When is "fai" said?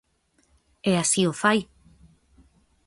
1.41-1.59